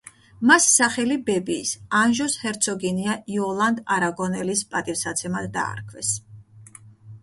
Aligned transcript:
მას 0.51 0.69
სახელი 0.77 1.17
ბებიის, 1.27 1.73
ანჟუს 1.99 2.39
ჰერცოგინია 2.45 3.19
იოლანდ 3.37 3.85
არაგონელის 3.99 4.67
პატივსაცემად 4.75 5.57
დაარქვეს. 5.63 6.17